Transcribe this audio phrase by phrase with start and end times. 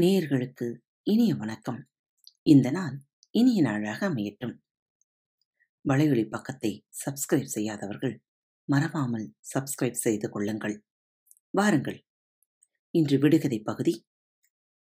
[0.00, 1.88] நேயர்களுக்கு இனிய வணக்கம்.
[2.42, 4.58] இந்த நாள் இனிய நாளாக அமையட்டும்.
[5.88, 8.22] வலையொலி பக்கத்தை சப்ஸ்கிரைப் செய்யாதவர்கள்
[8.64, 10.84] மறவாமல் சப்ஸ்கிரைப் செய்து கொள்ளுங்கள்.
[11.50, 12.04] வாருங்கள்.
[12.90, 14.06] இன்று விடுகதை பகுதி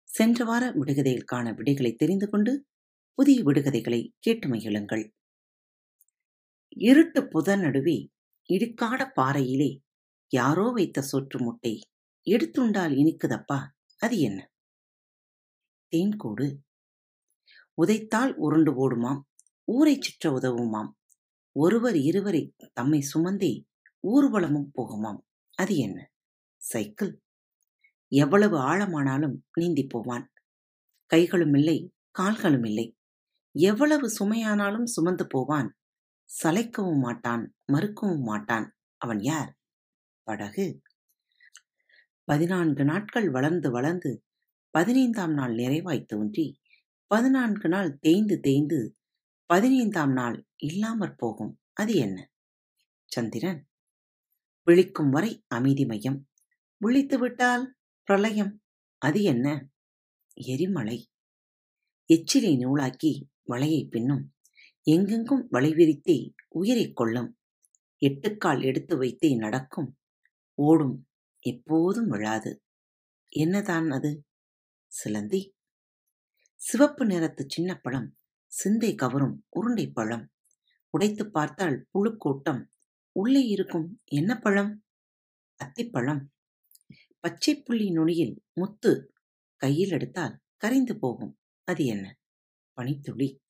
[0.04, 2.66] சென்ற வார விடுகதைகளுக்கான விடைகளை தெரிந்து கொண்டு
[3.14, 5.10] புதிய விடுகதைகளை கேட்டு மகிழுங்கள்
[6.70, 8.10] இருட்டு புதன் நடுவே
[8.50, 9.82] இடுக்காட பாறையிலே
[10.28, 11.82] யாரோ வைத்த சோற்று முட்டை
[12.22, 13.68] எடுத்துண்டால் இனிக்குதப்பா?
[13.98, 14.50] அது என்ன?
[15.92, 16.58] தேன்கூடு
[17.82, 19.22] உதைத்தால் உருண்டு ஓடுமாம்
[19.64, 20.92] ஊரைச் சுற்ற உதவுமாம்.
[21.52, 23.66] ஒருவர் இருவரை தம்மை சுமந்தே
[24.08, 25.20] ஊர்வலமும் போகுமாம்.
[25.56, 26.12] அது என்ன?
[26.58, 27.22] சைக்கிள்.
[28.08, 30.32] எவ்வளவு ஆழமானாலும் நீந்தி போவான்
[31.06, 32.98] கைகளும் இல்லை கால்களும் இல்லை.
[33.52, 35.78] எவ்வளவு சுமையானாலும் சுமந்து போவான்.
[36.44, 38.76] சளைக்கவும் மாட்டான் மறுக்கவும் மாட்டான்.
[38.98, 39.58] அவன் யார்?
[40.24, 40.82] படகு.
[42.24, 44.24] பதினான்கு நாட்கள் வளர்ந்து வளர்ந்து
[44.76, 46.60] பதினைந்தாம் நாள் நிறைவாய் தோன்றி
[47.08, 48.98] பதினான்கு நாள் தேய்ந்து தேய்ந்து
[49.46, 51.60] பதினைந்தாம் நாள் இல்லாமற் போகும்.
[51.74, 52.32] அது என்ன?
[53.06, 53.68] சந்திரன்
[54.64, 56.30] விழிக்கும் வரை அமைதி மையம்.
[56.78, 58.62] விழித்து விட்டால் பிரளயம்.
[58.98, 59.70] அது என்ன?
[60.34, 61.10] எரிமலை.
[62.14, 64.34] எச்சிலை நூலாக்கி வளையை பின்னும்
[64.82, 67.38] எங்கெங்கும் வலை விரித்தே உயிரைக் கொள்ளும்
[68.06, 69.98] எட்டுக்கால் எடுத்து வைத்தே நடக்கும்.
[70.54, 71.08] ஓடும்
[71.40, 72.64] எப்போதும் விழாது.
[73.30, 74.26] என்னதான் அது?
[74.88, 75.56] சிலந்தி.
[76.56, 80.32] சிவப்பு நிறத்து சின்ன பழம் சிந்தை கவரும் உருண்டை பழம்.
[80.90, 82.66] உடைத்து பார்த்தால் புழுக்கூட்டம்
[83.12, 84.84] உள்ளே இருக்கும் என்ன பழம்?
[85.64, 86.24] அத்திப்பழம்.
[87.20, 89.14] பச்சை புள்ளி நுனியில் முத்து
[89.56, 91.40] கையில் எடுத்தால் கரைந்து போகும்.
[91.64, 92.20] அது என்ன?
[92.74, 93.42] பனித்துளி.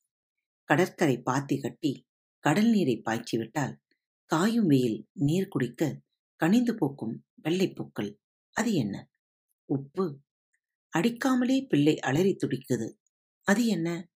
[0.64, 2.06] கடற்கரை பாத்தி கட்டி
[2.38, 3.80] கடல் நீரை பாய்ச்சி விட்டால்
[4.24, 6.02] காயும் வெயில் நீர் குடிக்க
[6.36, 8.16] கனிந்து போக்கும் வெள்ளைப்பூக்கள்
[8.50, 9.10] அது என்ன?
[9.64, 10.24] உப்பு.
[10.92, 12.88] அடிக்காமலே பிள்ளை அலறி துடிக்குது.
[13.42, 14.08] அது என்ன?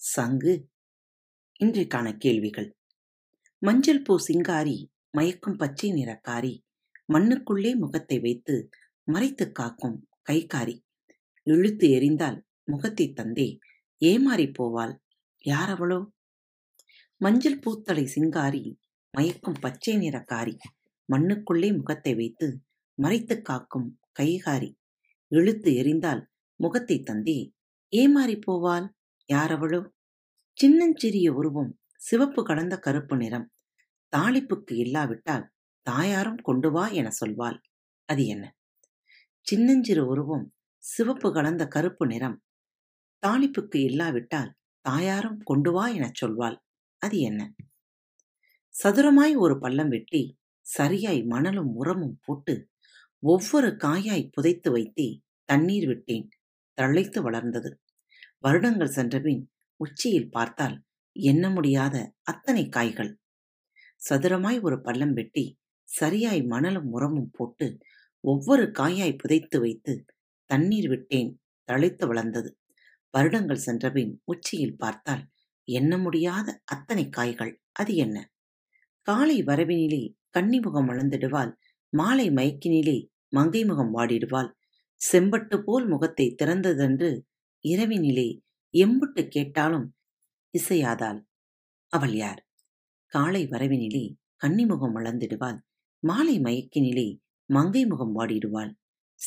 [0.00, 0.54] சங்கு.
[1.60, 2.68] இன்றைக்கான கேள்விகள்.
[3.58, 4.76] மஞ்சள் பூ சிங்காரி
[5.18, 6.52] மயக்கும் பச்சை நிறக்காரி
[7.12, 8.54] மண்ணுக்குள்ளே முகத்தை வைத்து
[9.04, 10.76] மறைத்து காக்கும் கைகாரி
[11.42, 13.48] இழுத்து எறிந்தால் முகத்தை தந்தே
[14.00, 14.94] ஏமாறி போவாள்
[15.44, 16.00] யாரவளோ
[17.20, 18.62] மஞ்சள் பூத்தலை சிங்காரி
[19.14, 20.54] மயக்கும் பச்சை நிறக்காரி
[21.08, 22.60] மண்ணுக்குள்ளே முகத்தை வைத்து
[22.94, 24.70] மறைத்து காக்கும் கைகாரி.
[25.30, 26.22] இழுத்து எறிந்தால்
[26.60, 27.54] முகத்தை தந்தி
[27.96, 28.86] ஏமாறி போவாள்?
[29.32, 29.80] யாரவளோ
[30.52, 33.52] சின்னஞ்சிறிய உருவம் சிவப்பு கலந்த கருப்பு நிறம்.
[34.16, 35.44] தாளிப்புக்கு இல்லாவிட்டால்
[35.82, 37.58] தாயாரும் கொண்டு வா என சொல்வாள்.
[38.08, 38.56] அது என்ன?
[39.46, 40.46] சின்னஞ்சிறு உருவம்
[40.84, 42.42] சிவப்பு கலந்த கருப்பு நிறம்.
[43.26, 44.50] தாளிப்புக்கு இல்லாவிட்டால்
[44.80, 46.56] தாயாரும் கொண்டு வா எனச் சொல்வாள்.
[47.02, 47.54] அது என்ன?
[48.74, 52.54] சதுரமாய் ஒரு பள்ளம் வெட்டி சரியாய் மணலும் உரமும் போட்டு
[53.22, 56.28] ஒவ்வொரு காயாய் புதைத்து வைத்தே தண்ணீர் விட்டேன்.
[56.78, 57.70] தழைத்து வளர்ந்தது.
[58.38, 60.76] வருடங்கள் சென்றபின் உச்சியில் பார்த்தால்
[61.12, 63.18] எண்ண முடியாத அத்தனை காய்கள்.
[64.10, 65.58] சதுரமாய் ஒரு பள்ளம் வெட்டி
[65.88, 67.78] சரியாய் மணலும் உரமும் போட்டு
[68.20, 70.04] ஒவ்வொரு காயாய் புதைத்து வைத்து
[70.50, 71.40] தண்ணீர் விட்டேன்.
[71.68, 72.50] தழைத்து வளர்ந்தது.
[73.10, 75.24] வருடங்கள் சென்றபின் உச்சியில் பார்த்தால்
[75.68, 77.62] எண்ண முடியாத அத்தனை காய்கள்.
[77.72, 78.30] அது என்ன?
[79.02, 80.02] காலை வரவினிலே
[80.38, 81.52] கன்னிமுகம் அளந்திடுவாள்
[81.90, 84.52] மாலை மயக்கினிலே மங்கை முகம் வாடிடுவாள்.
[85.12, 87.22] செம்பட்டு போல் முகத்தை திறந்ததென்று
[87.68, 88.40] இரவினிலே
[88.72, 89.96] எம்புட்டு கேட்டாலும்
[90.58, 91.24] இசையாதாள்.
[91.88, 92.48] அவள் யார்?
[93.06, 94.14] காலை வரவினிலே
[94.46, 95.60] கன்னிமுகம் வளர்ந்திடுவாள்.
[95.98, 98.74] மாலை மயக்கினிலே மங்கை முகம் வாடிடுவாள்.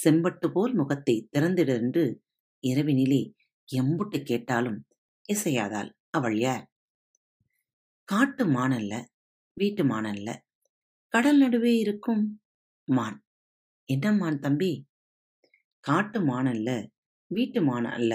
[0.04, 2.16] செம்பட்டு போல் முகத்தை திறந்திடென்று
[2.68, 3.34] இரவினிலே
[3.74, 4.86] எம்புட்டு கேட்டாலும்
[5.34, 5.94] இசையாதாள்.
[6.10, 6.72] அவள் யார்?
[8.04, 9.06] காட்டு மானல்ல
[9.54, 10.36] வீட்டு மானல்ல.
[11.08, 12.42] கடல் நடுவே இருக்கும்.
[12.88, 13.18] மான்.
[13.90, 14.72] என்ன மான் தம்பி?
[15.80, 16.69] காட்டு மான் அல்ல
[17.31, 18.14] வீட்டு மான் அல்ல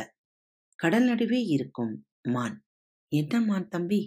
[0.78, 2.56] கடல் நடுவே இருக்கும் மான்.
[3.12, 4.00] என்ன மான் தம்பி?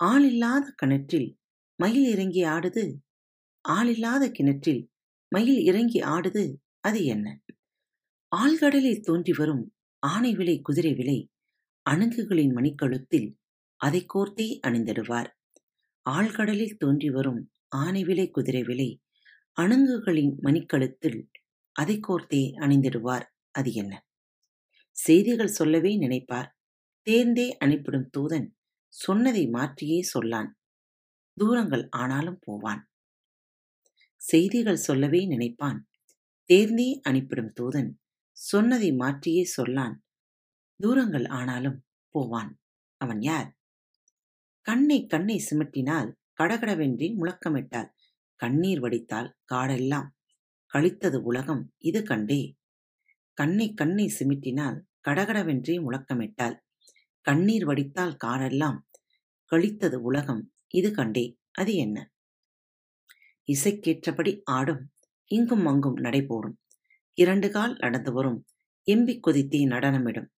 [0.00, 1.28] ஆளில்லாத கிணற்றில்
[1.78, 2.84] மயில் இறங்கி ஆடுது.
[3.68, 4.82] ஆளில்லாத கிணற்றில்
[5.32, 6.44] மயில் இறங்கி ஆடுது
[6.80, 7.26] அது என்ன?
[8.32, 9.64] ஆழ்கடலில் தோன்றி வரும்
[10.02, 11.18] ஆனை விலை குதிரை விலை
[11.86, 13.28] அணுகுகளின் மணிக்கழுத்தில்
[13.80, 15.30] அதை கோர்த்தே அணிந்திடுவார்.
[16.06, 19.00] ஆழ்கடலில் தோன்றி வரும் ஆனை விலை குதிரை விலை
[19.60, 21.28] அணங்குகளின் மணிக்கழுத்தில்
[21.72, 24.04] அதை கோர்த்தே அணிந்திடுவார் அது என்ன?
[24.96, 26.50] செய்திகள் சொல்லவே நினைப்பார்.
[27.06, 28.48] தேர்ந்தே அனுப்பிடும் தூதன்
[28.88, 30.50] சொன்னதை மாற்றியே சொல்லான்.
[31.36, 32.82] தூரங்கள் ஆனாலும் போவான்.
[34.16, 35.80] செய்திகள் சொல்லவே நினைப்பான்.
[36.50, 37.90] தேர்ந்தே அனுப்பிடும் தூதன்
[38.30, 39.96] சொன்னதை மாற்றியே சொல்லான்.
[40.80, 42.58] தூரங்கள் ஆனாலும் போவான்.
[43.00, 43.56] அவன் யார்?
[44.60, 46.10] கண்ணை கண்ணை சிமிட்டினால்
[46.42, 47.88] கடகடவென்றி முழக்கமிட்டாள்.
[48.36, 50.08] கண்ணீர் வடித்தால் காடெல்லாம்.
[50.74, 52.56] கழித்தது உலகம் இது கண்டே.
[53.32, 56.56] கண்ணை கண்ணை சிமிட்டினால் கடகடவென்றே முழக்கமிட்டாள்.
[57.20, 58.78] கண்ணீர் வடித்தால் காடெல்லாம்.
[59.50, 61.38] கழித்தது உலகம் இது கண்டே.
[61.50, 62.12] அது என்ன?
[63.52, 64.92] இசைக்கேற்றபடி ஆடும்.
[65.24, 66.60] இங்கும் அங்கும் நடைபோடும்.
[67.14, 68.44] இரண்டு கால் நடந்து வரும்.
[68.92, 70.28] எம்பி கொதித்தே நடனமிடும்.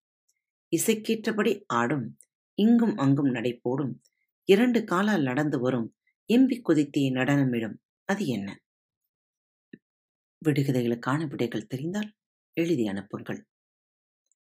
[0.77, 2.17] இசைக்கேற்றபடி ஆடும்.
[2.53, 4.01] இங்கும் அங்கும் நடைபோடும்.
[4.49, 5.95] இரண்டு காலால் நடந்து வரும்
[6.29, 7.75] எம்பி குதித்தே நடனமிடும்
[8.05, 8.47] அது என்ன?
[10.45, 12.09] விடுகதைகளுக்கான விடைகள் தெரிந்தால்
[12.57, 13.41] எழுதி அனுப்புங்கள்.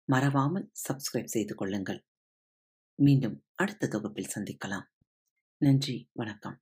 [0.08, 2.00] மறவாமல் சப்ஸ்கிரைப் செய்து கொள்ளுங்கள்.
[2.98, 4.86] மீண்டும் அடுத்த தொகுப்பில் சந்திக்கலாம்.
[5.60, 6.56] நன்றி வணக்கம்.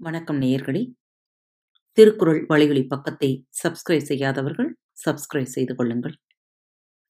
[0.00, 0.94] வணக்கம் நேயர்களே.
[1.98, 6.16] திருக்குறள் வழிகளி பக்கத்தை சப்ஸ்கிரைப் செய்யாதவர்கள் சப்ஸ்கிரைப் செய்து கொள்ளுங்கள்.